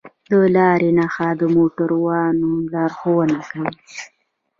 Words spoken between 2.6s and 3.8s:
لارښوونه کوي.